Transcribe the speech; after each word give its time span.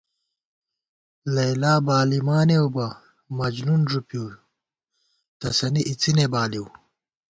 لیلی 1.33 1.73
بالِمانېؤ 1.85 2.67
بہ، 2.75 2.87
مجنون 3.37 3.81
ݫُپِؤ، 3.89 4.25
تسَنی 5.39 5.81
اِڅِنے 5.89 6.25
بالِؤ 6.31 6.65